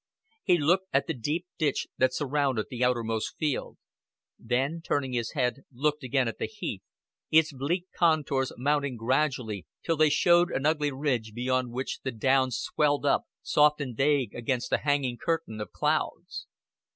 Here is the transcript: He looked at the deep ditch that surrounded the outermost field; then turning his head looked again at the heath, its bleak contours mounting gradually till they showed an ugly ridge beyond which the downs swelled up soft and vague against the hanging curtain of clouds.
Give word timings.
He 0.43 0.57
looked 0.57 0.87
at 0.93 1.05
the 1.05 1.13
deep 1.13 1.45
ditch 1.59 1.87
that 1.99 2.11
surrounded 2.11 2.65
the 2.71 2.83
outermost 2.83 3.37
field; 3.37 3.77
then 4.39 4.81
turning 4.81 5.13
his 5.13 5.33
head 5.33 5.61
looked 5.71 6.03
again 6.03 6.27
at 6.27 6.39
the 6.39 6.47
heath, 6.47 6.81
its 7.29 7.53
bleak 7.53 7.85
contours 7.95 8.51
mounting 8.57 8.97
gradually 8.97 9.67
till 9.83 9.97
they 9.97 10.09
showed 10.09 10.49
an 10.51 10.65
ugly 10.65 10.91
ridge 10.91 11.33
beyond 11.35 11.69
which 11.71 11.99
the 12.01 12.09
downs 12.11 12.57
swelled 12.57 13.05
up 13.05 13.25
soft 13.43 13.79
and 13.79 13.95
vague 13.95 14.33
against 14.33 14.71
the 14.71 14.79
hanging 14.79 15.17
curtain 15.23 15.61
of 15.61 15.71
clouds. 15.71 16.47